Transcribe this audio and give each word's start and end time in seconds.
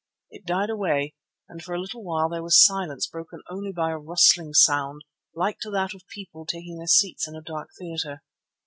It 0.31 0.47
died 0.47 0.71
away 0.71 1.13
and 1.47 1.61
for 1.61 1.75
a 1.75 1.79
little 1.79 2.03
while 2.03 2.27
there 2.27 2.41
was 2.41 2.65
silence 2.65 3.05
broken 3.05 3.41
only 3.51 3.71
by 3.71 3.91
a 3.91 3.99
rustling 3.99 4.51
sound 4.55 5.03
like 5.35 5.59
to 5.59 5.69
that 5.69 5.93
of 5.93 6.07
people 6.07 6.43
taking 6.43 6.77
their 6.79 6.87
seats 6.87 7.27
in 7.27 7.35
a 7.35 7.41
dark 7.43 7.69
theatre. 7.77 8.23